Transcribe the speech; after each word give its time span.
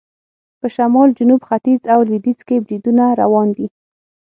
په 0.59 0.67
شمال، 0.75 1.09
جنوب، 1.17 1.41
ختیځ 1.47 1.81
او 1.93 1.99
لویدیځ 2.07 2.39
کې 2.47 2.63
بریدونه 2.65 3.03
روان 3.21 3.47
دي. 3.57 3.67